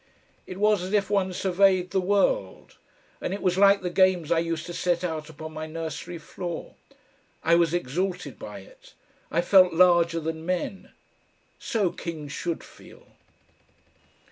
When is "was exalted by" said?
7.53-8.61